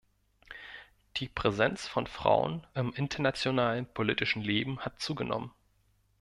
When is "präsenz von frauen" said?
1.29-2.65